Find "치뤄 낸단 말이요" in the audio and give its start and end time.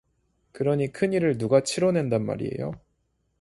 1.61-2.71